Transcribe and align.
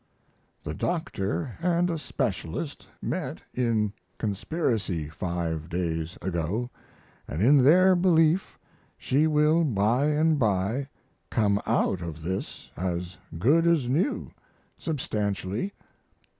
The 0.63 0.73
doctor 0.73 1.59
& 1.59 1.61
a 1.87 1.97
specialist 1.99 2.87
met 3.03 3.43
in 3.53 3.93
conspiracy 4.17 5.09
five 5.09 5.69
days 5.69 6.17
ago, 6.23 6.71
& 6.99 7.29
in 7.29 7.63
their 7.63 7.95
belief 7.95 8.57
she 8.97 9.27
will 9.27 9.63
by 9.63 10.07
and 10.07 10.39
by 10.39 10.87
come 11.29 11.61
out 11.67 12.01
of 12.01 12.23
this 12.23 12.71
as 12.75 13.17
good 13.37 13.67
as 13.67 13.87
new, 13.87 14.31
substantially. 14.75 15.71